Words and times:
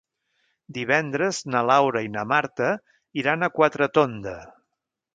Divendres 0.77 1.41
na 1.57 1.61
Laura 1.71 2.03
i 2.07 2.11
na 2.15 2.25
Marta 2.33 2.73
iran 3.25 3.45
a 3.51 3.55
Quatretonda. 3.61 4.39